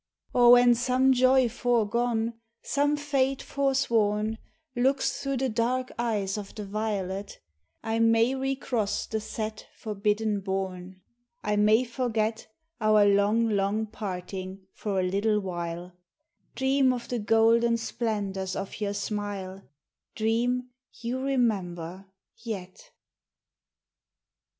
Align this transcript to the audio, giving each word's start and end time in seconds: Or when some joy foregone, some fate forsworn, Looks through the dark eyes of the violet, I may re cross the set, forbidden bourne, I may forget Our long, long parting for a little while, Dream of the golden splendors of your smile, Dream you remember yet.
Or 0.33 0.53
when 0.53 0.73
some 0.73 1.13
joy 1.13 1.47
foregone, 1.47 2.33
some 2.63 2.97
fate 2.97 3.43
forsworn, 3.43 4.39
Looks 4.75 5.21
through 5.21 5.37
the 5.37 5.49
dark 5.49 5.91
eyes 5.99 6.39
of 6.39 6.55
the 6.55 6.65
violet, 6.65 7.39
I 7.83 7.99
may 7.99 8.33
re 8.33 8.55
cross 8.55 9.05
the 9.05 9.21
set, 9.21 9.67
forbidden 9.75 10.39
bourne, 10.39 11.01
I 11.43 11.55
may 11.55 11.83
forget 11.83 12.47
Our 12.79 13.05
long, 13.05 13.49
long 13.49 13.85
parting 13.85 14.65
for 14.73 14.99
a 14.99 15.03
little 15.03 15.39
while, 15.39 15.93
Dream 16.55 16.93
of 16.93 17.07
the 17.07 17.19
golden 17.19 17.77
splendors 17.77 18.55
of 18.55 18.81
your 18.81 18.95
smile, 18.95 19.69
Dream 20.15 20.71
you 20.93 21.19
remember 21.19 22.07
yet. 22.37 22.89